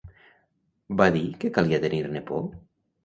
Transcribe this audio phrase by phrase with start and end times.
[1.01, 2.43] Va dir que calia tenir-ne por?